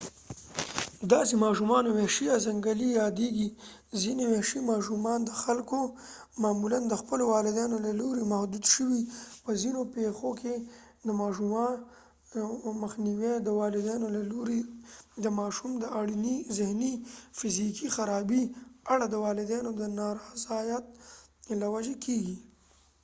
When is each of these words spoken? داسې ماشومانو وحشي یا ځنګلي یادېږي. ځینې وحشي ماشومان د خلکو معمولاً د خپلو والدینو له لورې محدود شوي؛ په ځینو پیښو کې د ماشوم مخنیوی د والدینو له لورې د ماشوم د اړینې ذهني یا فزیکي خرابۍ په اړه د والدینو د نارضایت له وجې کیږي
داسې 1.13 1.33
ماشومانو 1.45 1.89
وحشي 1.91 2.23
یا 2.31 2.37
ځنګلي 2.47 2.87
یادېږي. 3.01 3.47
ځینې 4.01 4.23
وحشي 4.27 4.59
ماشومان 4.71 5.19
د 5.23 5.31
خلکو 5.43 5.79
معمولاً 6.41 6.79
د 6.87 6.93
خپلو 7.01 7.23
والدینو 7.33 7.75
له 7.85 7.91
لورې 7.99 8.23
محدود 8.33 8.65
شوي؛ 8.73 9.03
په 9.43 9.51
ځینو 9.61 9.81
پیښو 9.95 10.29
کې 10.41 10.55
د 11.07 11.09
ماشوم 11.21 11.51
مخنیوی 12.83 13.33
د 13.41 13.47
والدینو 13.59 14.07
له 14.15 14.21
لورې 14.31 14.61
د 15.23 15.25
ماشوم 15.39 15.71
د 15.83 15.85
اړینې 15.99 16.35
ذهني 16.57 16.93
یا 16.99 17.03
فزیکي 17.39 17.87
خرابۍ 17.95 18.43
په 18.83 18.89
اړه 18.93 19.05
د 19.09 19.15
والدینو 19.25 19.69
د 19.81 19.83
نارضایت 19.99 20.85
له 21.61 21.67
وجې 21.73 21.95
کیږي 22.05 22.35